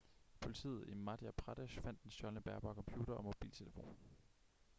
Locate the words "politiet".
0.39-0.87